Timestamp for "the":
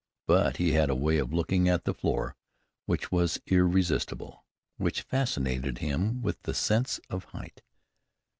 1.83-1.93, 6.41-6.55